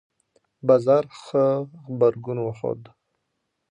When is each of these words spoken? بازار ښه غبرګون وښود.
بازار 0.67 1.03
ښه 1.19 1.43
غبرګون 1.85 2.37
وښود. 2.41 2.81